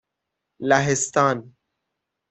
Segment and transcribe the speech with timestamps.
[0.61, 1.51] لهستان